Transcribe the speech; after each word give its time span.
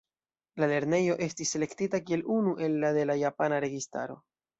La 0.61 0.67
lernejo 0.69 1.17
estis 1.25 1.51
selektita 1.55 1.99
kiel 2.07 2.23
unu 2.37 2.53
el 2.69 2.79
la 2.85 2.91
de 2.97 3.05
la 3.11 3.17
japana 3.25 3.61
registaro. 3.67 4.19